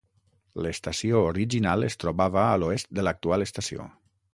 L'estació 0.65 1.21
original 1.33 1.87
es 1.91 2.01
trobava 2.05 2.49
a 2.49 2.59
l'oest 2.65 2.95
de 3.01 3.09
l'actual 3.11 3.51
estació. 3.51 3.91